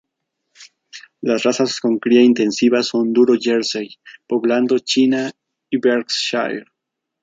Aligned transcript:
Las 1.21 1.43
razas 1.43 1.79
con 1.79 1.99
cría 1.99 2.23
intensiva 2.23 2.81
son 2.81 3.13
Duro 3.13 3.35
Jersey, 3.39 3.99
Poblando 4.25 4.79
China 4.79 5.31
y 5.69 5.77
Berkshire. 5.77 6.65